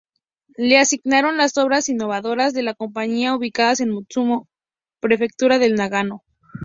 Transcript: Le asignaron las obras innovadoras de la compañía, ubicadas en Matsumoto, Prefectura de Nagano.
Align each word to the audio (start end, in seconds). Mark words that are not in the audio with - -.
Le 0.57 0.79
asignaron 0.79 1.37
las 1.37 1.55
obras 1.59 1.87
innovadoras 1.87 2.53
de 2.55 2.63
la 2.63 2.73
compañía, 2.73 3.35
ubicadas 3.35 3.81
en 3.81 3.91
Matsumoto, 3.93 4.49
Prefectura 4.99 5.59
de 5.59 5.69
Nagano. 5.69 6.23